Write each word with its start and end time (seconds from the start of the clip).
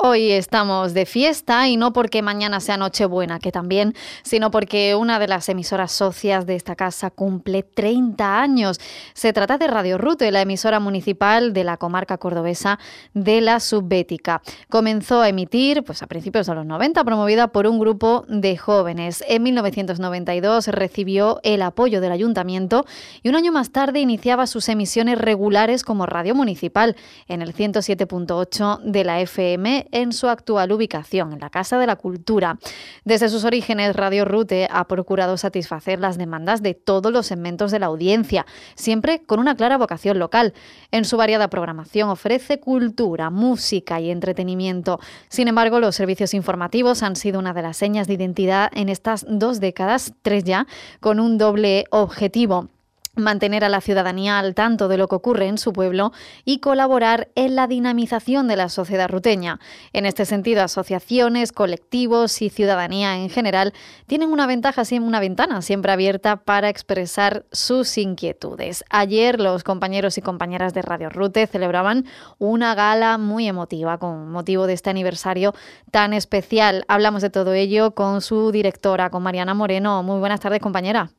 Hoy 0.00 0.30
estamos 0.30 0.94
de 0.94 1.06
fiesta 1.06 1.66
y 1.66 1.76
no 1.76 1.92
porque 1.92 2.22
mañana 2.22 2.60
sea 2.60 2.76
Nochebuena, 2.76 3.40
que 3.40 3.50
también, 3.50 3.96
sino 4.22 4.52
porque 4.52 4.94
una 4.94 5.18
de 5.18 5.26
las 5.26 5.48
emisoras 5.48 5.90
socias 5.90 6.46
de 6.46 6.54
esta 6.54 6.76
casa 6.76 7.10
cumple 7.10 7.64
30 7.64 8.40
años. 8.40 8.78
Se 9.12 9.32
trata 9.32 9.58
de 9.58 9.66
Radio 9.66 9.98
Rute, 9.98 10.30
la 10.30 10.42
emisora 10.42 10.78
municipal 10.78 11.52
de 11.52 11.64
la 11.64 11.78
comarca 11.78 12.16
cordobesa 12.16 12.78
de 13.12 13.40
la 13.40 13.58
Subbética. 13.58 14.40
Comenzó 14.68 15.20
a 15.20 15.30
emitir 15.30 15.82
pues, 15.82 16.00
a 16.00 16.06
principios 16.06 16.46
de 16.46 16.54
los 16.54 16.64
90, 16.64 17.02
promovida 17.02 17.48
por 17.48 17.66
un 17.66 17.80
grupo 17.80 18.24
de 18.28 18.56
jóvenes. 18.56 19.24
En 19.26 19.42
1992 19.42 20.68
recibió 20.68 21.40
el 21.42 21.60
apoyo 21.60 22.00
del 22.00 22.12
ayuntamiento 22.12 22.86
y 23.24 23.30
un 23.30 23.34
año 23.34 23.50
más 23.50 23.72
tarde 23.72 23.98
iniciaba 23.98 24.46
sus 24.46 24.68
emisiones 24.68 25.18
regulares 25.18 25.82
como 25.82 26.06
radio 26.06 26.36
municipal 26.36 26.94
en 27.26 27.42
el 27.42 27.52
107.8 27.52 28.78
de 28.84 29.02
la 29.02 29.20
FM 29.22 29.87
en 29.92 30.12
su 30.12 30.28
actual 30.28 30.72
ubicación, 30.72 31.32
en 31.32 31.40
la 31.40 31.50
Casa 31.50 31.78
de 31.78 31.86
la 31.86 31.96
Cultura. 31.96 32.58
Desde 33.04 33.28
sus 33.28 33.44
orígenes, 33.44 33.96
Radio 33.96 34.24
Rute 34.24 34.68
ha 34.70 34.86
procurado 34.86 35.36
satisfacer 35.36 36.00
las 36.00 36.18
demandas 36.18 36.62
de 36.62 36.74
todos 36.74 37.12
los 37.12 37.26
segmentos 37.26 37.70
de 37.70 37.78
la 37.78 37.86
audiencia, 37.86 38.46
siempre 38.74 39.22
con 39.24 39.40
una 39.40 39.56
clara 39.56 39.78
vocación 39.78 40.18
local. 40.18 40.54
En 40.90 41.04
su 41.04 41.16
variada 41.16 41.48
programación 41.48 42.08
ofrece 42.10 42.60
cultura, 42.60 43.30
música 43.30 44.00
y 44.00 44.10
entretenimiento. 44.10 45.00
Sin 45.28 45.48
embargo, 45.48 45.80
los 45.80 45.96
servicios 45.96 46.34
informativos 46.34 47.02
han 47.02 47.16
sido 47.16 47.38
una 47.38 47.52
de 47.52 47.62
las 47.62 47.76
señas 47.76 48.06
de 48.06 48.14
identidad 48.14 48.70
en 48.74 48.88
estas 48.88 49.26
dos 49.28 49.60
décadas, 49.60 50.14
tres 50.22 50.44
ya, 50.44 50.66
con 51.00 51.20
un 51.20 51.38
doble 51.38 51.84
objetivo 51.90 52.68
mantener 53.14 53.64
a 53.64 53.68
la 53.68 53.80
ciudadanía 53.80 54.38
al 54.38 54.54
tanto 54.54 54.88
de 54.88 54.96
lo 54.96 55.08
que 55.08 55.16
ocurre 55.16 55.46
en 55.46 55.58
su 55.58 55.72
pueblo 55.72 56.12
y 56.44 56.60
colaborar 56.60 57.28
en 57.34 57.56
la 57.56 57.66
dinamización 57.66 58.48
de 58.48 58.56
la 58.56 58.68
sociedad 58.68 59.08
ruteña. 59.08 59.60
En 59.92 60.06
este 60.06 60.24
sentido, 60.24 60.62
asociaciones, 60.62 61.52
colectivos 61.52 62.42
y 62.42 62.50
ciudadanía 62.50 63.16
en 63.16 63.30
general 63.30 63.72
tienen 64.06 64.32
una 64.32 64.46
ventaja, 64.46 64.82
una 65.00 65.20
ventana 65.20 65.62
siempre 65.62 65.92
abierta 65.92 66.36
para 66.36 66.68
expresar 66.68 67.44
sus 67.52 67.98
inquietudes. 67.98 68.84
Ayer 68.90 69.40
los 69.40 69.64
compañeros 69.64 70.18
y 70.18 70.22
compañeras 70.22 70.74
de 70.74 70.82
Radio 70.82 71.10
Rute 71.10 71.46
celebraban 71.46 72.06
una 72.38 72.74
gala 72.74 73.18
muy 73.18 73.48
emotiva 73.48 73.98
con 73.98 74.30
motivo 74.30 74.66
de 74.66 74.74
este 74.74 74.90
aniversario 74.90 75.54
tan 75.90 76.12
especial. 76.12 76.84
Hablamos 76.88 77.22
de 77.22 77.30
todo 77.30 77.52
ello 77.52 77.94
con 77.94 78.20
su 78.20 78.52
directora, 78.52 79.10
con 79.10 79.22
Mariana 79.22 79.54
Moreno. 79.54 80.02
Muy 80.02 80.18
buenas 80.18 80.40
tardes, 80.40 80.60
compañera. 80.60 81.10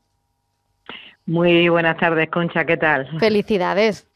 Muy 1.30 1.70
buenas 1.70 1.96
tardes, 1.98 2.28
Concha, 2.32 2.66
¿qué 2.66 2.76
tal? 2.76 3.08
Felicidades. 3.20 4.09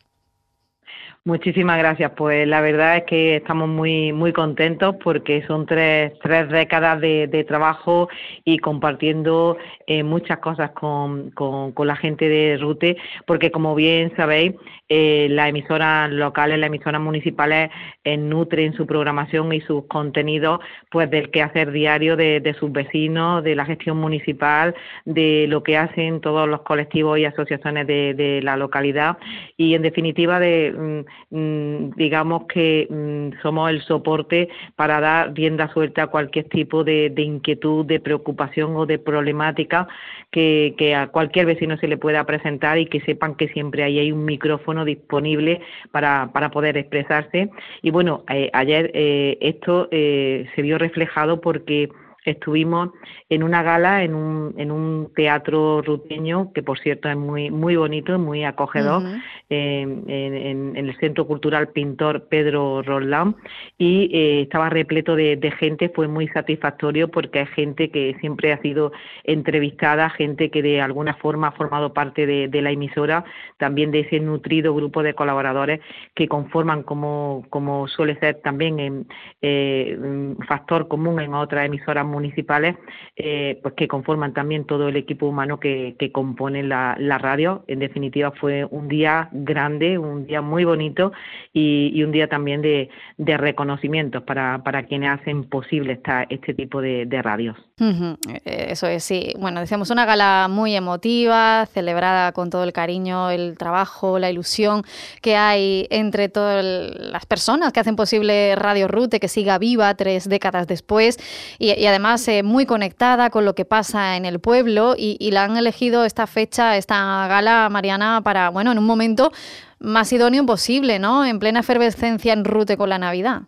Muchísimas 1.26 1.78
gracias. 1.78 2.12
Pues 2.18 2.46
la 2.46 2.60
verdad 2.60 2.98
es 2.98 3.04
que 3.06 3.38
estamos 3.38 3.70
muy 3.70 4.12
muy 4.12 4.34
contentos 4.34 4.98
porque 5.02 5.42
son 5.48 5.66
tres, 5.66 6.12
tres 6.22 6.50
décadas 6.50 7.00
de, 7.00 7.46
trabajo 7.48 8.10
y 8.44 8.58
compartiendo 8.58 9.58
eh, 9.88 10.04
muchas 10.04 10.40
cosas 10.40 10.72
con, 10.72 11.32
con, 11.32 11.88
la 11.88 11.96
gente 11.96 12.28
de 12.28 12.58
Rute, 12.58 12.98
porque 13.26 13.52
como 13.52 13.74
bien 13.74 14.12
sabéis, 14.18 14.54
eh, 14.90 15.28
las 15.30 15.50
emisoras 15.50 16.12
locales, 16.12 16.60
las 16.60 16.68
emisoras 16.68 17.00
municipales 17.00 17.72
eh, 18.04 18.18
nutren 18.18 18.74
su 18.74 18.86
programación 18.86 19.52
y 19.54 19.62
sus 19.62 19.86
contenidos 19.86 20.60
pues 20.92 21.10
del 21.10 21.32
quehacer 21.32 21.72
diario 21.72 22.18
de, 22.18 22.56
sus 22.60 22.72
vecinos, 22.72 23.44
de 23.44 23.56
la 23.56 23.66
gestión 23.66 23.98
municipal, 23.98 24.76
de 25.06 25.46
lo 25.48 25.64
que 25.64 25.78
hacen 25.78 26.20
todos 26.20 26.50
los 26.50 26.64
colectivos 26.64 27.18
y 27.18 27.26
asociaciones 27.26 27.88
de, 27.88 28.42
la 28.44 28.58
localidad 28.58 29.18
y 29.58 29.74
en 29.74 29.82
definitiva 29.84 30.40
de 30.40 30.74
mm, 30.78 31.13
digamos 31.30 32.46
que 32.46 32.88
mm, 32.90 33.42
somos 33.42 33.70
el 33.72 33.82
soporte 33.82 34.50
para 34.76 35.00
dar 35.00 35.34
rienda 35.34 35.72
suelta 35.74 36.04
a 36.04 36.08
cualquier 36.08 36.46
tipo 36.46 36.84
de, 36.84 37.12
inquietud, 37.18 37.86
de 37.86 38.00
preocupación 38.00 38.76
o 38.76 38.86
de 38.86 39.00
problemática 39.00 39.88
que, 40.30 40.76
que 40.78 40.94
a 40.94 41.08
cualquier 41.08 41.48
vecino 41.48 41.78
se 41.78 41.88
le 41.88 41.98
pueda 41.98 42.24
presentar 42.26 42.78
y 42.78 42.86
que 42.86 43.02
sepan 43.02 43.36
que 43.36 43.48
siempre 43.48 43.84
ahí 43.84 43.98
hay 43.98 44.12
un 44.12 44.26
micrófono 44.26 44.86
disponible 44.86 45.62
para, 45.92 46.30
para 46.34 46.52
poder 46.52 46.78
expresarse. 46.78 47.50
Y 47.82 47.92
bueno, 47.92 48.24
eh, 48.30 48.50
ayer 48.54 48.92
eh, 48.94 49.38
esto 49.42 49.88
eh, 49.92 50.48
se 50.56 50.62
vio 50.62 50.78
reflejado 50.78 51.42
porque 51.42 51.90
estuvimos 52.26 52.90
en 53.30 53.44
una 53.44 53.64
gala 53.64 54.04
en 54.04 54.16
un, 54.16 54.54
en 54.58 54.72
un 54.72 55.12
teatro 55.16 55.82
ruteño 55.82 56.52
que 56.54 56.64
por 56.64 56.80
cierto 56.80 57.10
es 57.10 57.18
muy 57.18 57.52
muy 57.52 57.76
bonito 57.76 58.18
muy 58.20 58.44
acogedor 58.44 59.04
en, 59.50 60.74
el 60.76 60.96
centro 60.98 61.28
cultural 61.28 61.70
pintor 61.70 62.28
Pedro 62.28 62.82
Roldán. 62.82 63.36
Y 63.78 64.10
eh, 64.14 64.42
estaba 64.42 64.70
repleto 64.70 65.16
de, 65.16 65.54
gente 65.60 65.90
fue 65.90 66.08
muy 66.08 66.28
satisfactorio 66.30 67.10
porque 67.10 67.40
hay 67.40 67.46
gente 67.48 67.90
que 67.90 68.16
siempre 68.20 68.54
ha 68.54 68.62
sido 68.62 68.92
entrevistada 69.24 70.10
gente 70.10 70.50
que 70.50 70.62
de 70.62 70.82
alguna 70.82 71.14
forma 71.16 71.50
ha 71.50 71.52
formado 71.52 71.94
parte 71.94 72.26
de, 72.26 72.62
la 72.64 72.72
emisora 72.72 73.26
también 73.58 73.92
de 73.92 74.02
ese 74.02 74.20
nutrido 74.20 74.74
grupo 74.74 75.04
de 75.04 75.14
colaboradores 75.14 75.82
que 76.16 76.30
conforman 76.30 76.84
como 76.84 77.46
como 77.50 77.90
suele 77.90 78.18
ser 78.20 78.36
también 78.42 78.80
en, 78.80 79.08
eh, 79.42 79.98
un 80.00 80.38
factor 80.48 80.88
común 80.88 81.20
en 81.20 81.34
otras 81.34 81.66
emisoras 81.66 82.06
municipales, 82.14 82.78
eh, 83.16 83.60
pues 83.62 83.74
que 83.74 83.88
conforman 83.88 84.34
también 84.34 84.66
todo 84.66 84.88
el 84.88 84.96
equipo 84.96 85.28
humano 85.28 85.60
que, 85.60 85.96
que 86.00 86.12
compone 86.12 86.64
la, 86.64 86.96
radio. 87.18 87.64
En 87.68 87.80
definitiva, 87.80 88.32
fue 88.32 88.66
un 88.66 88.88
día 88.88 89.30
grande, 89.32 89.98
un 89.98 90.26
día 90.26 90.42
muy 90.42 90.64
bonito 90.64 91.12
y, 91.54 92.02
un 92.04 92.12
día 92.12 92.28
también 92.28 92.62
de, 92.62 92.90
de 93.18 93.38
reconocimientos 93.38 94.24
para, 94.24 94.62
para 94.64 94.84
quienes 94.84 95.12
hacen 95.12 95.44
posible 95.44 95.94
esta, 95.94 96.24
este 96.30 96.54
tipo 96.54 96.82
de, 96.82 97.08
radios. 97.24 97.58
Eh, 97.80 98.68
eso 98.70 98.88
es, 98.88 99.04
sí. 99.04 99.34
Bueno, 99.40 99.60
decíamos 99.60 99.90
una 99.90 100.06
gala 100.06 100.48
muy 100.50 100.76
emotiva, 100.76 101.66
celebrada 101.68 102.32
con 102.34 102.50
todo 102.50 102.64
el 102.64 102.74
cariño, 102.74 103.32
el 103.32 103.58
trabajo, 103.58 104.20
la 104.20 104.30
ilusión 104.30 104.84
que 105.22 105.36
hay 105.36 105.88
entre 105.90 106.30
todas 106.30 106.64
las 106.64 107.26
personas 107.26 107.72
que 107.72 107.80
hacen 107.80 107.96
posible 107.96 108.56
Radio 108.56 108.88
Rute, 108.88 109.20
que 109.20 109.28
siga 109.28 109.58
viva 109.58 109.96
tres 109.96 110.28
décadas 110.28 110.68
después 110.68 111.18
y, 111.60 111.72
y 111.80 111.86
además 111.86 112.03
además 112.04 112.28
eh, 112.28 112.44
muy 112.44 112.66
conectada 112.66 113.30
con 113.30 113.46
lo 113.46 113.56
que 113.56 113.64
pasa 113.64 114.18
en 114.18 114.26
el 114.26 114.42
pueblo 114.42 114.94
y, 114.98 115.32
la 115.32 115.46
han 115.46 115.56
elegido 115.56 116.04
esta 116.04 116.28
fecha, 116.28 116.76
esta 116.76 117.28
gala, 117.30 117.70
Mariana, 117.72 118.20
para, 118.22 118.50
bueno, 118.50 118.74
en 118.74 118.78
un 118.78 118.86
momento 118.86 119.32
más 119.80 120.12
idóneo 120.12 120.46
posible, 120.46 121.00
¿no? 121.00 121.24
En 121.24 121.40
plena 121.40 121.62
efervescencia 121.62 122.34
en 122.34 122.44
rute 122.44 122.76
con 122.76 122.90
la 122.90 123.00
Navidad. 123.00 123.44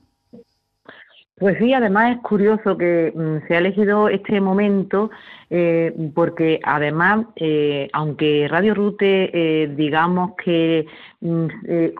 Pues 1.38 1.58
sí, 1.58 1.74
además 1.74 2.16
es 2.16 2.22
curioso 2.22 2.78
que 2.78 3.12
mm, 3.14 3.48
se 3.48 3.56
ha 3.56 3.58
elegido 3.58 4.08
este 4.08 4.40
momento 4.40 5.10
eh, 5.50 5.94
porque 6.16 6.60
además, 6.64 7.28
eh, 7.36 7.88
aunque 7.94 8.48
Radio 8.50 8.74
Rute, 8.74 9.30
eh, 9.34 9.68
digamos 9.76 10.34
que 10.44 10.88
mm, 11.22 11.46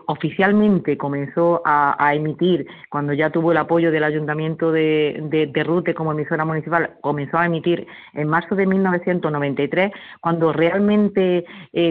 oficialmente 0.06 0.96
comenzó 0.96 1.62
a, 1.64 2.14
emitir, 2.14 2.66
cuando 2.90 3.12
ya 3.12 3.30
tuvo 3.30 3.52
el 3.52 3.58
apoyo 3.58 3.90
del 3.90 4.04
Ayuntamiento 4.04 4.72
de, 4.72 5.50
Rute 5.66 5.94
como 5.94 6.12
emisora 6.12 6.44
municipal, 6.44 6.90
comenzó 7.00 7.38
a 7.38 7.46
emitir 7.46 7.86
en 8.14 8.28
marzo 8.28 8.54
de 8.54 8.66
1993, 8.66 9.92
cuando 10.20 10.52
realmente 10.52 11.44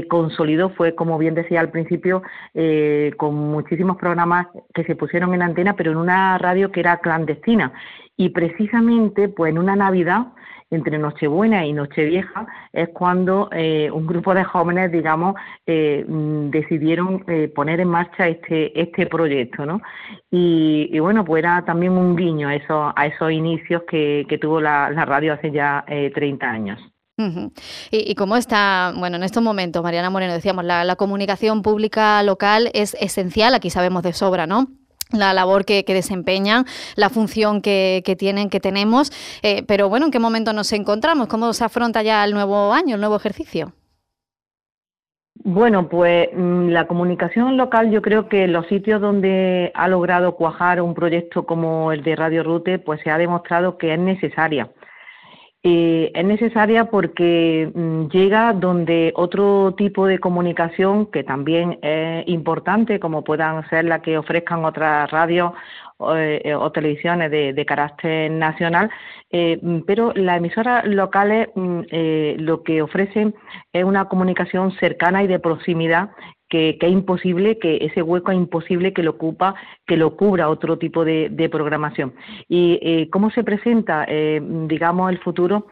consolidó 0.07 0.69
fue, 0.69 0.95
como 0.95 1.17
bien 1.17 1.35
decía 1.35 1.59
al 1.59 1.71
principio, 1.71 2.21
con 3.17 3.35
muchísimos 3.35 3.97
programas 3.97 4.47
que 4.73 4.83
se 4.85 4.95
pusieron 4.95 5.33
en 5.33 5.41
antena, 5.41 5.75
pero 5.75 5.91
en 5.91 5.97
una 5.97 6.37
radio 6.37 6.71
que 6.71 6.79
era 6.79 6.97
clandestina. 6.97 7.34
Y 8.17 8.29
precisamente, 8.29 9.27
pues 9.29 9.51
en 9.51 9.59
una 9.59 9.75
Navidad, 9.75 10.27
entre 10.71 10.97
Nochebuena 10.97 11.65
y 11.65 11.73
Nochevieja 11.73 12.47
es 12.73 12.89
cuando 12.89 13.49
eh, 13.51 13.89
un 13.91 14.07
grupo 14.07 14.33
de 14.33 14.43
jóvenes, 14.43 14.91
digamos, 14.91 15.35
eh, 15.65 16.05
mm, 16.07 16.49
decidieron 16.49 17.23
eh, 17.27 17.51
poner 17.53 17.79
en 17.79 17.89
marcha 17.89 18.27
este 18.27 18.79
este 18.79 19.05
proyecto, 19.07 19.65
¿no? 19.65 19.81
Y, 20.31 20.99
bueno, 20.99 21.23
pues 21.23 21.43
era 21.43 21.63
también 21.63 21.93
un 21.93 22.15
guiño 22.15 22.49
a 22.49 22.55
esos, 22.55 22.93
a 22.95 23.05
esos 23.05 23.31
inicios 23.31 23.83
que, 23.87 24.25
tuvo 24.41 24.59
la, 24.59 24.89
radio 25.05 25.33
hace 25.33 25.51
ya 25.51 25.85
30 25.87 26.49
años. 26.49 26.79
¿Y, 27.89 28.15
cómo 28.15 28.35
está, 28.35 28.93
bueno, 28.97 29.15
en 29.15 29.23
estos 29.23 29.41
momentos, 29.41 29.81
Mariana 29.81 30.09
Moreno, 30.09 30.33
decíamos, 30.33 30.65
la 30.65 30.95
comunicación 30.97 31.61
pública 31.61 32.21
local 32.23 32.69
es 32.73 32.97
esencial, 32.99 33.53
aquí 33.53 33.69
sabemos 33.69 34.03
de 34.03 34.11
sobra, 34.11 34.45
¿no? 34.45 34.67
La 35.11 35.33
labor 35.33 35.65
que, 35.65 35.83
desempeñan, 35.87 36.65
la 36.95 37.09
función 37.09 37.61
que, 37.61 38.15
tienen, 38.17 38.49
que 38.49 38.59
tenemos. 38.59 39.11
Eh, 39.43 39.63
pero 39.67 39.89
bueno, 39.89 40.07
¿en 40.07 40.11
qué 40.11 40.19
momento 40.19 40.53
nos 40.53 40.71
encontramos? 40.73 41.27
¿Cómo 41.27 41.53
se 41.53 41.63
afronta 41.63 42.01
ya 42.03 42.23
el 42.23 42.33
nuevo 42.33 42.73
año, 42.73 42.95
el 42.95 43.01
nuevo 43.01 43.15
ejercicio? 43.15 43.73
Bueno, 45.43 45.89
pues 45.89 46.29
mm, 46.33 46.69
la 46.69 46.87
comunicación 46.87 47.57
local 47.57 47.91
yo 47.91 48.01
creo 48.01 48.29
que 48.29 48.47
los 48.47 48.65
sitios 48.67 49.01
donde 49.01 49.71
ha 49.75 49.87
logrado 49.87 50.35
cuajar 50.35 50.81
un 50.81 50.95
proyecto 50.95 51.45
como 51.45 51.91
el 51.91 52.03
de 52.03 52.15
Radio 52.15 52.43
Rute, 52.43 52.79
pues 52.79 53.01
se 53.01 53.11
ha 53.11 53.17
demostrado 53.17 53.77
que 53.77 53.93
es 53.93 53.99
necesaria. 53.99 54.69
Eh, 55.67 56.11
es 56.13 56.23
necesaria 56.23 56.85
porque 56.91 57.71
mm, 57.73 58.09
llega 58.09 58.53
donde 58.53 59.11
otro 59.15 59.73
tipo 59.75 60.05
de 60.05 60.19
comunicación 60.19 61.07
que 61.07 61.23
también 61.23 61.79
es 61.81 62.27
importante, 62.27 62.99
como 62.99 63.23
puedan 63.23 63.67
ser 63.71 63.85
la 63.85 64.03
que 64.03 64.19
ofrezcan 64.19 64.63
otras 64.63 65.09
radios 65.09 65.53
o, 65.97 66.15
eh, 66.15 66.43
televisiones 66.71 67.31
de, 67.31 67.65
carácter 67.65 68.29
nacional, 68.29 68.91
eh, 69.31 69.57
mm, 69.59 69.79
pero 69.87 70.13
las 70.13 70.37
emisoras 70.37 70.85
locales 70.85 71.49
mm, 71.55 71.81
lo 72.37 72.61
que 72.61 72.83
ofrecen 72.83 73.33
es 73.73 73.83
una 73.83 74.05
comunicación 74.05 74.71
cercana 74.73 75.23
y 75.23 75.27
de 75.27 75.39
proximidad 75.39 76.11
que, 76.49 76.77
es 76.79 76.91
imposible, 76.91 77.57
que 77.59 77.77
ese 77.81 78.01
hueco 78.01 78.31
es 78.31 78.37
imposible 78.37 78.93
que 78.93 79.03
lo 79.03 79.11
ocupa, 79.11 79.55
que 79.85 79.97
lo 79.97 80.15
cubra 80.15 80.49
otro 80.49 80.77
tipo 80.77 81.05
de, 81.05 81.49
programación. 81.51 82.13
¿Y 82.47 82.79
eh, 82.81 83.09
cómo 83.11 83.29
se 83.31 83.43
presenta, 83.43 84.05
eh, 84.07 84.41
digamos, 84.67 85.11
el 85.11 85.19
futuro? 85.19 85.67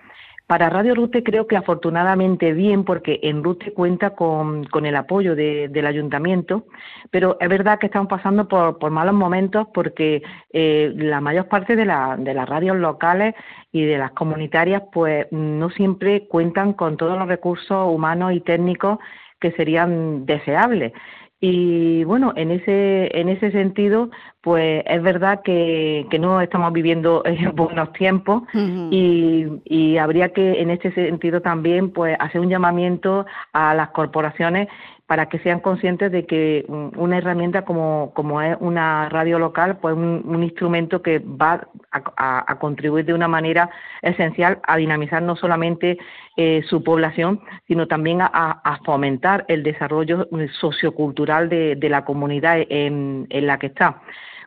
Para 0.46 0.70
Radio 0.70 0.94
Rute 0.94 1.24
creo 1.24 1.48
que 1.48 1.56
afortunadamente 1.56 2.52
bien, 2.52 2.84
porque 2.84 3.20
en 3.24 3.44
Rute 3.44 3.72
cuenta 3.72 4.12
con, 4.12 4.68
el 4.84 4.96
apoyo 4.96 5.36
del 5.36 5.88
ayuntamiento, 5.88 6.66
pero 7.12 7.38
es 7.40 7.48
verdad 7.48 7.80
que 7.80 7.86
estamos 7.86 8.10
pasando 8.10 8.48
por, 8.50 8.92
malos 8.92 9.16
momentos 9.16 9.68
porque 9.74 10.22
eh, 10.52 10.92
la 10.96 11.22
mayor 11.22 11.48
parte 11.48 11.78
de, 11.78 11.86
de 11.86 12.34
las 12.34 12.50
radios 12.50 12.78
locales 12.78 13.36
y 13.72 13.86
de 13.86 13.98
las 13.98 14.12
comunitarias 14.12 14.84
pues 14.92 15.28
no 15.32 15.70
siempre 15.70 16.28
cuentan 16.28 16.74
con 16.74 16.98
todos 16.98 17.18
los 17.18 17.28
recursos 17.28 17.88
humanos 17.88 18.34
y 18.34 18.42
técnicos 18.42 19.00
que 19.44 19.52
serían 19.52 20.26
deseables. 20.26 20.94
Y 21.42 22.06
bueno, 22.06 22.32
en 22.38 22.52
ese, 22.52 23.10
en 23.20 23.28
ese 23.28 23.52
sentido, 23.52 24.10
pues 24.44 24.84
es 24.86 25.02
verdad 25.02 25.42
que, 25.42 26.06
que 26.12 26.20
no 26.20 26.42
estamos 26.42 26.74
viviendo 26.74 27.24
en 27.26 27.56
buenos 27.56 27.94
tiempos 27.94 28.44
y, 28.92 29.48
y, 29.64 29.98
habría 29.98 30.34
que 30.34 30.62
en 30.62 30.70
este 30.70 30.94
sentido 30.94 31.42
también 31.42 31.92
pues 31.92 32.18
hacer 32.20 32.42
un 32.42 32.50
llamamiento 32.50 33.26
a 33.54 33.74
las 33.74 33.92
corporaciones 33.92 34.68
para 35.08 35.28
que 35.28 35.40
sean 35.40 35.62
conscientes 35.62 36.12
de 36.12 36.26
que 36.26 36.66
una 36.68 37.18
herramienta 37.18 37.64
como, 37.64 38.12
como 38.14 38.42
es 38.42 38.58
una 38.60 39.08
radio 39.10 39.40
local, 39.40 39.78
pues 39.78 39.96
un, 39.96 40.24
un 40.26 40.44
instrumento 40.44 41.02
que 41.02 41.20
va 41.20 41.68
a, 41.92 42.58
contribuir 42.60 43.06
de 43.06 43.14
una 43.14 43.28
manera 43.28 43.70
esencial 44.02 44.60
a 44.64 44.76
dinamizar 44.76 45.22
no 45.22 45.36
solamente 45.36 45.98
eh, 46.36 46.64
su 46.68 46.84
población, 46.84 47.42
sino 47.68 47.88
también 47.88 48.20
a, 48.22 48.80
fomentar 48.86 49.46
el 49.48 49.64
desarrollo 49.64 50.28
sociocultural 50.60 51.48
de, 51.48 51.76
de 51.76 51.90
la 51.90 52.04
comunidad 52.04 52.60
en, 52.70 53.28
en 53.30 53.48
la 53.48 53.58
que 53.60 53.68
está. 53.68 54.02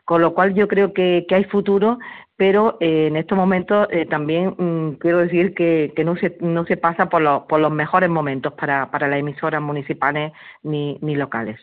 Con 0.07 0.21
lo 0.21 0.33
cual 0.33 0.53
yo 0.53 0.69
creo 0.69 0.93
que, 0.93 1.27
hay 1.29 1.43
futuro, 1.43 1.99
pero 2.37 2.77
eh, 2.79 3.07
en 3.07 3.17
estos 3.17 3.37
momentos 3.37 3.89
eh, 3.91 4.05
también 4.05 4.55
mm, 4.57 4.99
quiero 4.99 5.17
decir 5.17 5.53
que, 5.53 5.91
no, 6.05 6.15
se, 6.15 6.37
no 6.39 6.65
se 6.65 6.77
pasa 6.77 7.09
por, 7.09 7.21
los 7.21 7.71
mejores 7.73 8.09
momentos 8.09 8.53
para, 8.53 8.87
las 8.89 9.19
emisoras 9.19 9.61
municipales 9.61 10.31
ni, 10.63 10.97
ni 11.01 11.17
locales. 11.17 11.59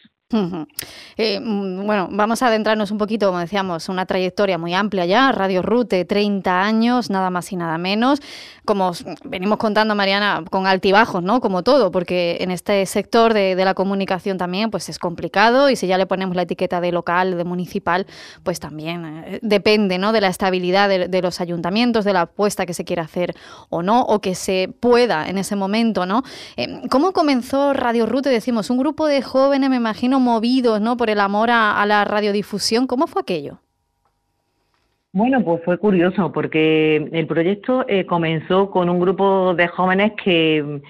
Eh, 1.17 1.41
mm, 1.41 1.87
bueno, 1.87 2.09
vamos 2.11 2.43
a 2.43 2.49
adentrarnos 2.49 2.91
un 2.91 2.99
poquito, 2.99 3.27
como 3.27 3.39
decíamos, 3.39 3.89
una 3.89 4.07
trayectoria 4.07 4.59
muy 4.59 4.75
amplia 4.75 5.07
ya, 5.07 5.33
Radio 5.33 5.63
Rute, 5.63 6.05
30 6.05 6.63
años, 6.63 7.11
nada 7.11 7.31
más 7.31 7.53
y 7.53 7.57
nada 7.57 7.79
menos. 7.79 8.21
Como 8.65 8.93
venimos 9.25 9.59
contando, 9.59 9.95
Mariana, 9.95 10.43
con 10.51 10.67
altibajos, 10.67 11.23
¿no? 11.23 11.41
Como 11.41 11.63
todo, 11.63 11.91
porque 11.91 12.39
en 12.41 12.51
este 12.51 12.85
sector 12.87 13.35
de, 13.35 13.55
la 13.65 13.75
comunicación 13.75 14.37
también 14.39 14.71
pues 14.71 14.89
es 14.89 14.99
complicado 14.99 15.71
y 15.71 15.77
si 15.77 15.87
ya 15.87 15.99
le 15.99 16.07
ponemos 16.07 16.35
la 16.35 16.43
etiqueta 16.43 16.81
de 16.81 16.93
local, 16.93 17.37
de 17.37 17.45
municipal, 17.45 18.07
pues 18.43 18.61
también 18.61 19.05
eh, 19.05 19.39
depende, 19.43 19.99
¿no? 19.99 20.13
De 20.13 20.21
la 20.21 20.29
estabilidad 20.29 20.89
de, 20.89 21.23
los 21.23 21.41
ayuntamientos, 21.41 22.05
de 22.05 22.13
la 22.13 22.23
apuesta 22.23 22.67
que 22.67 22.75
se 22.75 22.85
quiera 22.85 23.03
hacer 23.03 23.35
o 23.69 23.83
no, 23.83 24.03
o 24.03 24.21
que 24.21 24.35
se 24.35 24.71
pueda 24.81 25.29
en 25.29 25.39
ese 25.39 25.57
momento, 25.57 26.07
¿no? 26.07 26.23
Eh, 26.57 26.83
¿Cómo 26.91 27.13
comenzó 27.13 27.73
Radio 27.73 28.07
Rute? 28.07 28.31
Decimos, 28.31 28.71
un 28.71 28.79
grupo 28.79 29.07
de 29.07 29.23
jóvenes, 29.23 29.71
me 29.71 29.77
imagino, 29.77 30.21
movidos 30.25 30.81
¿no? 30.81 30.97
por 30.97 31.11
el 31.11 31.21
amor 31.21 31.51
a, 31.51 31.85
la 31.87 32.05
radiodifusión. 32.05 32.87
¿Cómo 32.87 33.07
fue 33.07 33.23
aquello? 33.23 33.59
Bueno, 35.13 35.45
pues 35.45 35.63
fue 35.65 35.79
curioso 35.79 36.33
porque 36.33 36.97
el 37.13 37.27
proyecto 37.29 37.85
eh, 37.87 38.05
comenzó 38.05 38.71
con 38.71 38.91
un 38.91 38.99
grupo 38.99 39.55
de 39.55 39.69
jóvenes 39.69 40.13
que 40.25 40.81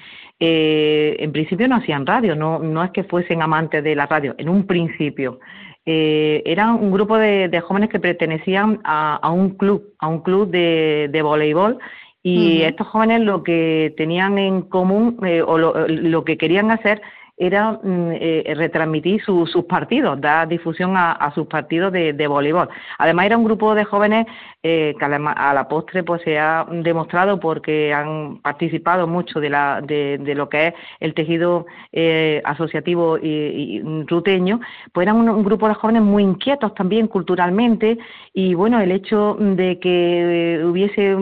eh, 0.40 1.16
en 1.18 1.32
principio 1.32 1.68
no 1.68 1.76
hacían 1.76 2.06
radio, 2.06 2.34
no, 2.34 2.58
no 2.58 2.82
es 2.82 2.90
que 2.92 3.04
fuesen 3.04 3.42
amantes 3.42 3.84
de 3.84 3.94
la 3.94 4.06
radio, 4.06 4.34
en 4.38 4.48
un 4.48 4.66
principio. 4.66 5.40
Eh, 5.86 6.42
era 6.46 6.72
un 6.72 6.90
grupo 6.90 7.18
de, 7.18 7.60
jóvenes 7.60 7.90
que 7.90 8.00
pertenecían 8.00 8.80
a, 8.84 9.30
un 9.30 9.50
club, 9.50 9.92
a 9.98 10.08
un 10.08 10.20
club 10.20 10.48
de, 10.50 11.20
voleibol 11.22 11.78
y 12.22 12.62
estos 12.62 12.86
jóvenes 12.86 13.20
lo 13.20 13.42
que 13.42 13.92
tenían 13.98 14.38
en 14.38 14.62
común 14.62 15.18
o 15.46 15.58
lo, 15.58 16.24
que 16.24 16.38
querían 16.38 16.70
hacer 16.70 17.02
era 17.36 17.72
mm, 17.72 18.10
eh, 18.12 18.54
retransmitir 18.56 19.22
sus 19.24 19.64
partidos, 19.68 20.20
dar 20.20 20.46
difusión 20.46 20.94
a, 20.96 21.32
sus 21.34 21.46
partidos 21.46 21.92
de, 21.92 22.26
voleibol. 22.28 22.68
Además 22.98 23.26
era 23.26 23.36
un 23.36 23.44
grupo 23.44 23.74
de 23.74 23.84
jóvenes 23.84 24.26
eh, 24.62 24.94
que 24.98 25.04
a 25.04 25.54
la 25.54 25.68
postre 25.68 26.02
pues 26.04 26.22
se 26.22 26.38
ha 26.38 26.64
demostrado 26.70 27.40
porque 27.40 27.92
han 27.92 28.38
participado 28.40 29.06
mucho 29.06 29.40
de, 29.40 29.50
la, 29.50 29.80
de, 29.82 30.18
lo 30.34 30.48
que 30.48 30.68
es 30.68 30.74
el 31.00 31.14
tejido 31.14 31.66
eh, 31.92 32.40
asociativo 32.44 33.18
y, 33.18 33.82
ruteño, 34.06 34.60
pues 34.92 35.06
eran 35.06 35.16
un, 35.28 35.44
grupo 35.44 35.68
de 35.68 35.74
jóvenes 35.74 36.02
muy 36.02 36.22
inquietos 36.22 36.74
también 36.74 37.08
culturalmente 37.08 37.98
y 38.32 38.54
bueno, 38.54 38.80
el 38.80 38.92
hecho 38.92 39.36
de 39.38 39.78
que 39.78 40.62
hubiese 40.64 41.16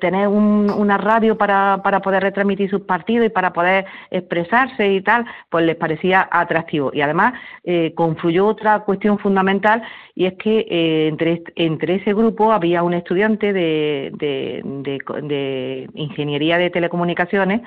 tener 0.00 0.28
una 0.28 0.98
radio 0.98 1.36
para 1.36 1.80
poder 2.02 2.22
retransmitir 2.22 2.70
sus 2.70 2.82
partidos 2.82 3.26
y 3.26 3.30
para 3.30 3.52
poder 3.52 3.86
expresarse 4.10 4.92
y 4.92 5.00
tal, 5.00 5.26
pues 5.48 5.64
les 5.64 5.76
parecía 5.76 6.28
atractivo. 6.30 6.90
Y 6.92 7.00
además 7.00 7.34
eh, 7.64 7.92
confluyó 7.94 8.46
otra 8.46 8.80
cuestión 8.80 9.18
fundamental 9.18 9.82
y 10.14 10.26
es 10.26 10.34
que 10.34 10.66
eh, 10.68 11.08
entre, 11.08 11.42
entre 11.54 11.96
ese 11.96 12.14
grupo 12.14 12.52
había 12.52 12.82
un 12.82 12.94
estudiante 12.94 13.52
de, 13.52 14.10
de, 14.12 15.88
ingeniería 15.94 16.58
de 16.58 16.70
telecomunicaciones 16.70 17.62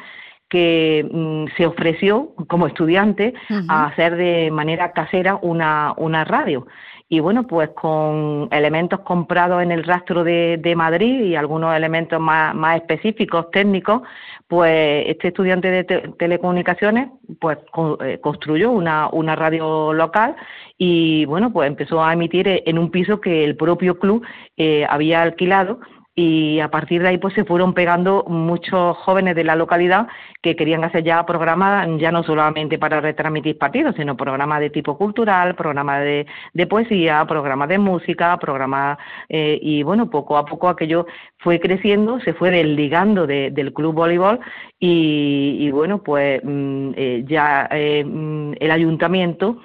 que 0.50 1.08
mm, 1.10 1.46
se 1.56 1.66
ofreció 1.66 2.34
como 2.48 2.68
estudiante 2.68 3.34
a 3.68 3.86
hacer 3.86 4.16
de 4.16 4.50
manera 4.52 4.92
casera 4.94 5.38
una, 5.42 5.94
una 5.98 6.26
radio 6.26 6.66
y 7.12 7.20
bueno, 7.22 7.48
pues 7.48 7.70
con 7.70 8.48
elementos 8.52 9.00
comprados 9.00 9.64
en 9.64 9.72
el 9.72 9.84
rastro 9.84 10.24
de, 10.24 10.74
Madrid 10.76 11.22
y 11.22 11.36
algunos 11.36 11.76
elementos 11.76 12.22
más, 12.22 12.54
más, 12.54 12.78
específicos, 12.78 13.50
técnicos, 13.50 14.04
pues 14.48 15.06
este 15.08 15.30
estudiante 15.30 15.72
de 15.72 15.84
telecomunicaciones 16.20 17.10
pues 17.40 17.58
eh, 18.06 18.20
construyó 18.22 18.70
una, 18.70 19.10
una 19.12 19.36
radio 19.36 19.92
local 19.92 20.36
y 20.78 21.26
bueno, 21.26 21.52
pues 21.52 21.68
empezó 21.68 22.04
a 22.04 22.14
emitir 22.14 22.48
en 22.48 22.78
un 22.78 22.92
piso 22.92 23.20
que 23.20 23.44
el 23.44 23.56
propio 23.56 23.98
club 23.98 24.24
eh, 24.58 24.86
había 24.88 25.24
alquilado 25.24 25.80
y 26.20 26.60
a 26.60 26.70
partir 26.70 27.02
de 27.02 27.08
ahí 27.08 27.18
pues 27.18 27.34
se 27.34 27.46
fueron 27.46 27.74
pegando 27.74 28.26
muchos 28.28 28.98
jóvenes 28.98 29.38
de 29.38 29.46
la 29.46 29.56
localidad 29.56 30.08
que 30.42 30.58
querían 30.58 30.84
hacer 30.84 31.02
ya 31.02 31.26
programas 31.26 31.88
ya 31.98 32.12
no 32.12 32.24
solamente 32.24 32.78
para 32.78 33.00
retransmitir 33.00 33.58
partidos, 33.58 33.96
sino 33.96 34.18
programas 34.18 34.60
de 34.60 34.70
tipo 34.70 34.98
cultural, 34.98 35.56
programas 35.56 36.04
de, 36.04 36.68
poesía, 36.68 37.26
programas 37.26 37.70
de 37.70 37.78
música, 37.78 38.38
programas 38.38 38.98
eh, 39.30 39.60
y 39.62 39.82
bueno, 39.84 40.10
poco 40.10 40.36
a 40.38 40.44
poco 40.46 40.68
aquello 40.68 41.08
fue 41.38 41.58
creciendo, 41.58 42.20
se 42.20 42.34
fue 42.34 42.52
desligando 42.52 43.26
del 43.26 43.74
club 43.74 43.96
voleibol 43.96 44.42
y, 44.78 45.72
bueno, 45.72 46.04
pues 46.04 46.42
mm, 46.44 46.92
eh, 46.98 47.24
ya 47.28 47.70
eh, 47.72 48.04
mm, 48.04 48.56
el 48.60 48.72
ayuntamiento 48.72 49.62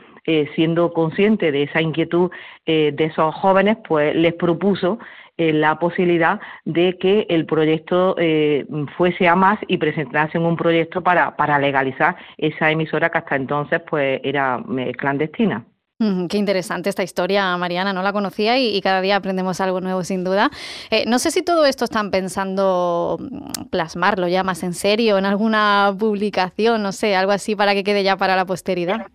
siendo 0.54 0.90
consciente 0.94 1.52
de 1.52 1.64
esa 1.64 1.82
inquietud 1.82 2.30
de 2.64 2.94
esos 2.98 3.34
jóvenes, 3.34 3.76
pues 3.86 4.16
les 4.16 4.32
propuso 4.32 4.98
eh, 5.36 5.52
la 5.52 5.80
posibilidad 5.80 6.38
de 6.64 6.96
que 6.96 7.26
el 7.28 7.44
proyecto 7.44 8.14
eh, 8.18 8.64
fuese 8.96 9.26
a 9.26 9.34
más 9.34 9.58
y 9.66 9.78
presentase 9.78 10.38
un 10.38 10.56
proyecto 10.56 11.02
para, 11.02 11.34
para 11.34 11.58
legalizar 11.58 12.14
esa 12.38 12.70
emisora 12.70 13.10
que 13.10 13.18
hasta 13.18 13.34
entonces 13.34 13.80
pues 13.90 14.20
era 14.22 14.62
eh, 14.78 14.92
clandestina. 14.92 15.66
qué 16.28 16.36
interesante 16.36 16.88
esta 16.88 17.02
historia, 17.02 17.56
Mariana, 17.56 17.92
no 17.92 18.02
la 18.02 18.12
conocía 18.12 18.58
y, 18.58 18.80
cada 18.80 19.00
día 19.00 19.16
aprendemos 19.16 19.60
algo 19.60 19.80
nuevo 19.80 20.04
sin 20.04 20.22
duda. 20.22 20.50
no 21.08 21.18
sé 21.18 21.32
si 21.32 21.42
todo 21.42 21.66
esto 21.66 21.84
están 21.84 22.12
pensando 22.12 23.18
mm, 23.18 23.70
plasmarlo 23.70 24.28
ya 24.28 24.44
más 24.44 24.62
en 24.62 24.72
serio 24.72 25.18
en 25.18 25.26
alguna 25.26 25.92
publicación, 25.98 26.80
no 26.80 26.92
sé, 26.92 27.16
algo 27.16 27.32
así 27.32 27.56
para 27.56 27.74
que 27.74 27.82
quede 27.82 28.04
ya 28.04 28.16
para 28.16 28.36
la 28.36 28.44
posteridad. 28.44 29.08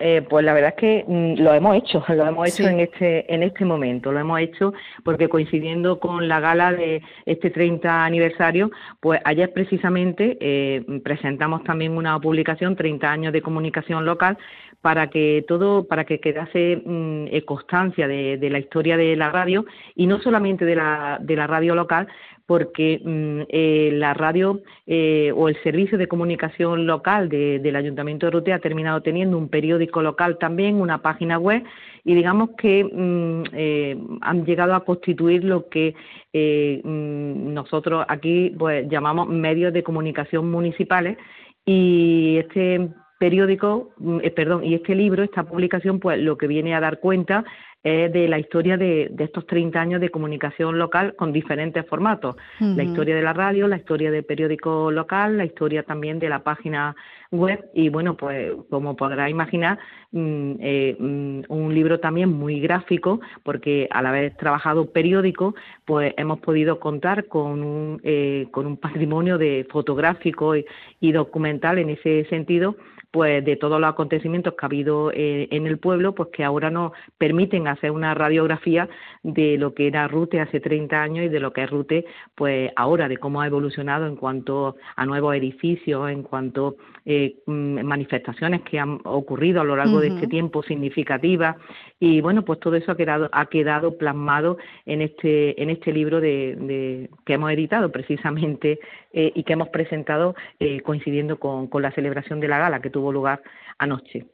Eh, 0.00 0.22
pues 0.28 0.44
la 0.44 0.52
verdad 0.52 0.74
es 0.76 0.80
que 0.80 1.04
mm, 1.06 1.42
lo 1.42 1.54
hemos 1.54 1.76
hecho, 1.76 2.04
lo 2.08 2.26
hemos 2.26 2.48
hecho 2.48 2.68
en 2.68 2.80
este 2.80 3.32
en 3.32 3.42
este 3.42 3.64
momento, 3.64 4.12
lo 4.12 4.18
hemos 4.18 4.40
hecho 4.40 4.74
porque 5.04 5.28
coincidiendo 5.28 5.98
con 5.98 6.28
la 6.28 6.40
gala 6.40 6.72
de 6.72 7.02
este 7.26 7.50
30 7.50 8.04
aniversario, 8.04 8.70
pues 9.00 9.20
ayer 9.24 9.52
precisamente 9.52 10.36
eh, 10.40 10.84
presentamos 11.02 11.64
también 11.64 11.92
una 11.96 12.18
publicación 12.20 12.76
30 12.76 13.10
años 13.10 13.32
de 13.32 13.42
comunicación 13.42 14.04
local 14.04 14.36
para 14.80 15.08
que 15.10 15.44
todo, 15.48 15.88
para 15.88 16.04
que 16.04 16.20
quedase 16.20 16.82
mm, 16.84 17.26
eh, 17.30 17.44
constancia 17.44 18.06
de, 18.06 18.36
de, 18.36 18.50
la 18.50 18.58
historia 18.58 18.96
de 18.96 19.16
la 19.16 19.30
radio 19.30 19.64
y 19.94 20.06
no 20.06 20.20
solamente 20.20 20.64
de 20.64 20.76
la, 20.76 21.18
de 21.20 21.36
la 21.36 21.46
radio 21.46 21.74
local, 21.74 22.08
porque 22.48 22.98
mm, 23.04 23.42
eh, 23.50 23.90
la 23.92 24.14
radio 24.14 24.62
eh, 24.86 25.30
o 25.36 25.50
el 25.50 25.62
servicio 25.62 25.98
de 25.98 26.08
comunicación 26.08 26.86
local 26.86 27.28
del 27.28 27.76
Ayuntamiento 27.76 28.24
de 28.24 28.30
Rute 28.30 28.54
ha 28.54 28.58
terminado 28.58 29.02
teniendo 29.02 29.36
un 29.36 29.50
periódico 29.50 30.00
local 30.00 30.38
también, 30.38 30.80
una 30.80 31.02
página 31.02 31.38
web, 31.38 31.62
y 32.04 32.14
digamos 32.14 32.50
que 32.56 32.84
mm, 32.84 33.42
eh, 33.52 33.98
han 34.22 34.46
llegado 34.46 34.74
a 34.74 34.82
constituir 34.86 35.44
lo 35.44 35.68
que 35.68 35.94
mm, 36.32 37.52
nosotros 37.52 38.06
aquí 38.08 38.54
pues, 38.58 38.88
llamamos 38.88 39.28
medios 39.28 39.74
de 39.74 39.82
comunicación 39.82 40.50
municipales 40.50 41.18
y 41.66 42.38
este 42.38 42.88
periódico, 43.20 43.90
perdón, 44.34 44.64
y 44.64 44.74
este 44.74 44.94
libro, 44.94 45.22
esta 45.22 45.42
publicación, 45.42 46.00
pues 46.00 46.18
lo 46.18 46.38
que 46.38 46.46
viene 46.46 46.74
a 46.74 46.80
dar 46.80 46.98
cuenta 47.00 47.44
es 47.82 48.12
de 48.12 48.28
la 48.28 48.38
historia 48.38 48.76
de, 48.76 49.12
estos 49.18 49.46
30 49.46 49.80
años 49.80 50.00
de 50.00 50.10
comunicación 50.10 50.78
local 50.78 51.14
con 51.16 51.32
diferentes 51.32 51.86
formatos. 51.86 52.36
La 52.58 52.82
historia 52.82 53.14
de 53.14 53.22
la 53.22 53.32
radio, 53.32 53.68
la 53.68 53.76
historia 53.76 54.10
del 54.10 54.24
periódico 54.24 54.90
local, 54.90 55.36
la 55.36 55.44
historia 55.44 55.82
también 55.84 56.18
de 56.18 56.28
la 56.28 56.42
página 56.42 56.96
web 57.30 57.64
y 57.74 57.88
bueno, 57.90 58.16
pues 58.16 58.52
como 58.70 58.96
podrá 58.96 59.28
imaginar, 59.28 59.78
mm, 60.12 60.52
eh, 60.60 60.96
mm, 60.98 61.40
un 61.48 61.74
libro 61.74 62.00
también 62.00 62.30
muy 62.30 62.58
gráfico 62.60 63.20
porque 63.42 63.86
al 63.90 64.06
haber 64.06 64.34
trabajado 64.34 64.90
periódico, 64.90 65.54
pues 65.84 66.14
hemos 66.16 66.40
podido 66.40 66.80
contar 66.80 67.26
con 67.26 67.62
un, 67.62 68.00
eh, 68.02 68.48
con 68.50 68.66
un 68.66 68.76
patrimonio 68.78 69.38
de 69.38 69.66
fotográfico 69.70 70.54
y 70.56 71.12
documental 71.12 71.78
en 71.78 71.90
ese 71.90 72.24
sentido 72.30 72.76
pues 73.10 73.44
de 73.44 73.56
todos 73.56 73.80
los 73.80 73.88
acontecimientos 73.88 74.54
que 74.54 74.64
ha 74.64 74.66
habido 74.66 75.10
eh, 75.12 75.48
en 75.50 75.66
el 75.66 75.78
pueblo, 75.78 76.14
pues 76.14 76.28
que 76.32 76.44
ahora 76.44 76.70
nos 76.70 76.92
permiten 77.16 77.66
hacer 77.78 77.90
una 77.90 78.14
radiografía 78.14 78.88
de 79.22 79.56
lo 79.56 79.74
que 79.74 79.86
era 79.86 80.08
Rute 80.08 80.40
hace 80.40 80.60
30 80.60 81.02
años 81.02 81.26
y 81.26 81.28
de 81.28 81.40
lo 81.40 81.52
que 81.52 81.62
es 81.62 81.70
Rute 81.70 82.04
pues 82.34 82.70
ahora, 82.76 83.08
de 83.08 83.16
cómo 83.16 83.40
ha 83.40 83.46
evolucionado 83.46 84.06
en 84.06 84.16
cuanto 84.16 84.76
a 84.96 85.06
nuevos 85.06 85.34
edificios, 85.34 86.10
en 86.10 86.22
cuanto 86.22 86.76
eh, 87.04 87.36
mm, 87.46 87.82
manifestaciones 87.82 88.62
que 88.62 88.78
han 88.78 89.00
ocurrido 89.04 89.60
a 89.60 89.64
lo 89.64 89.76
largo 89.76 90.00
de 90.00 90.08
este 90.08 90.26
tiempo 90.26 90.62
significativas. 90.62 91.56
Y 91.98 92.20
bueno, 92.20 92.44
pues 92.44 92.60
todo 92.60 92.76
eso 92.76 92.92
ha 92.92 92.96
quedado 92.96 93.28
ha 93.32 93.46
quedado 93.46 93.96
plasmado 93.96 94.58
en 94.86 95.02
este 95.02 95.60
en 95.60 95.70
este 95.70 95.92
libro 95.92 96.20
de, 96.20 97.08
que 97.24 97.34
hemos 97.34 97.50
editado 97.52 97.90
precisamente 97.90 98.78
eh, 99.12 99.32
y 99.34 99.42
que 99.44 99.52
hemos 99.54 99.68
presentado 99.68 100.34
eh, 100.60 100.80
coincidiendo 100.80 101.38
con, 101.38 101.68
con 101.68 101.82
la 101.82 101.92
celebración 101.92 102.40
de 102.40 102.48
la 102.48 102.58
gala 102.58 102.80
que 102.80 102.90
tuvo 102.90 103.12
lugar 103.12 103.42
anoche 103.78 104.26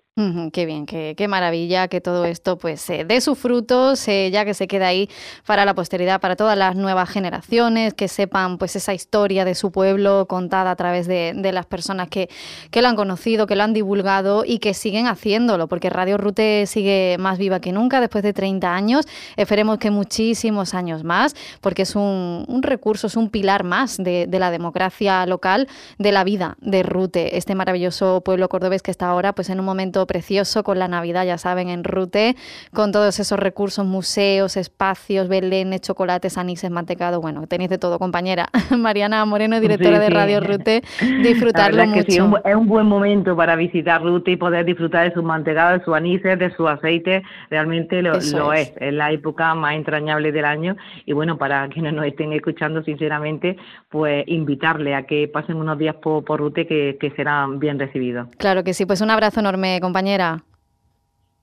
qué 0.52 0.64
bien, 0.64 0.86
qué, 0.86 1.26
maravilla 1.26 1.88
que 1.88 2.00
todo 2.00 2.24
esto 2.24 2.56
pues 2.56 2.88
eh, 2.88 3.04
dé 3.04 3.20
sus 3.20 3.36
frutos, 3.36 4.06
eh, 4.06 4.30
ya 4.30 4.44
que 4.44 4.54
se 4.54 4.68
queda 4.68 4.86
ahí 4.86 5.10
para 5.44 5.64
la 5.64 5.74
posteridad, 5.74 6.20
para 6.20 6.36
todas 6.36 6.56
las 6.56 6.76
nuevas 6.76 7.08
generaciones, 7.08 7.94
que 7.94 8.06
sepan 8.06 8.56
pues 8.56 8.76
esa 8.76 8.94
historia 8.94 9.44
de 9.44 9.56
su 9.56 9.72
pueblo 9.72 10.26
contada 10.28 10.70
a 10.70 10.76
través 10.76 11.08
de, 11.08 11.34
las 11.52 11.66
personas 11.66 12.08
que, 12.08 12.28
que, 12.70 12.80
lo 12.80 12.86
han 12.86 12.94
conocido, 12.94 13.48
que 13.48 13.56
lo 13.56 13.64
han 13.64 13.72
divulgado 13.72 14.44
y 14.46 14.60
que 14.60 14.72
siguen 14.72 15.08
haciéndolo, 15.08 15.66
porque 15.66 15.90
Radio 15.90 16.16
Rute 16.16 16.66
sigue 16.66 17.16
más 17.18 17.36
viva 17.38 17.58
que 17.58 17.72
nunca 17.72 18.00
después 18.00 18.22
de 18.22 18.32
30 18.32 18.72
años, 18.72 19.06
esperemos 19.36 19.78
que 19.78 19.90
muchísimos 19.90 20.74
años 20.74 21.02
más, 21.02 21.34
porque 21.60 21.82
es 21.82 21.96
un, 21.96 22.44
un 22.46 22.62
recurso, 22.62 23.08
es 23.08 23.16
un 23.16 23.30
pilar 23.30 23.64
más 23.64 23.96
de, 23.96 24.26
de, 24.28 24.38
la 24.38 24.52
democracia 24.52 25.26
local, 25.26 25.66
de 25.98 26.12
la 26.12 26.22
vida 26.22 26.56
de 26.60 26.84
Rute, 26.84 27.36
este 27.36 27.56
maravilloso 27.56 28.20
pueblo 28.20 28.48
cordobés 28.48 28.80
que 28.80 28.92
está 28.92 29.08
ahora 29.08 29.32
pues 29.34 29.50
en 29.50 29.58
un 29.58 29.66
momento 29.66 30.03
precioso 30.06 30.62
con 30.62 30.78
la 30.78 30.88
Navidad, 30.88 31.24
ya 31.24 31.38
saben, 31.38 31.68
en 31.68 31.84
Rute, 31.84 32.36
con 32.72 32.92
todos 32.92 33.18
esos 33.20 33.38
recursos, 33.38 33.84
museos, 33.84 34.56
espacios, 34.56 35.28
belenes, 35.28 35.80
chocolates, 35.80 36.38
anises, 36.38 36.70
mantecado. 36.70 37.20
Bueno, 37.20 37.46
tenéis 37.46 37.70
de 37.70 37.78
todo, 37.78 37.98
compañera. 37.98 38.48
Mariana 38.76 39.24
Moreno, 39.24 39.60
directora 39.60 39.98
de 39.98 40.10
Radio 40.10 40.40
Rute, 40.40 40.82
disfrutarlo 41.22 41.86
mucho. 41.86 42.40
es, 42.44 42.54
un, 42.54 42.66
buen 42.66 42.86
momento 42.86 43.36
para 43.36 43.56
visitar 43.56 44.02
Rute 44.02 44.32
y 44.32 44.36
poder 44.36 44.64
disfrutar 44.64 45.08
de 45.08 45.14
sus 45.14 45.22
mantecados, 45.22 45.80
de 45.80 45.84
sus 45.84 45.94
anises, 45.94 46.38
de 46.38 46.50
su 46.54 46.66
aceite. 46.68 47.22
Realmente 47.50 48.02
lo, 48.02 48.14
es. 48.14 48.34
es. 48.80 48.92
la 48.92 49.12
época 49.12 49.54
más 49.54 49.74
entrañable 49.74 50.32
del 50.32 50.44
año. 50.44 50.76
Y 51.06 51.12
bueno, 51.12 51.38
para 51.38 51.68
quienes 51.70 51.94
nos 51.94 52.06
estén 52.06 52.32
escuchando, 52.32 52.82
sinceramente, 52.82 53.56
pues 53.88 54.24
invitarle 54.26 54.94
a 54.94 55.04
que 55.04 55.28
pasen 55.28 55.56
unos 55.56 55.78
días 55.78 55.96
por, 55.96 56.24
Rute 56.34 56.66
que, 56.66 56.96
que 57.00 57.10
serán 57.12 57.58
bien 57.58 57.78
recibidos. 57.78 58.28
Claro 58.38 58.64
que 58.64 58.74
sí, 58.74 58.86
pues 58.86 59.00
un 59.00 59.10
abrazo 59.10 59.40
enorme, 59.40 59.78
compañera. 59.94 60.42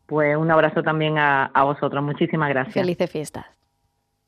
Pues 0.08 0.36
un 0.36 0.52
abrazo 0.52 0.84
también 0.84 1.18
a, 1.18 1.46
a 1.46 1.64
vosotros. 1.64 2.04
Muchísimas 2.04 2.50
gracias. 2.50 2.74
Felices 2.74 3.10
fiestas. 3.10 3.46